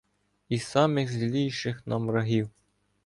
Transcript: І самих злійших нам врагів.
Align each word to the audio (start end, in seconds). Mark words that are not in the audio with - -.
І 0.49 0.59
самих 0.59 1.11
злійших 1.11 1.87
нам 1.87 2.07
врагів. 2.07 2.49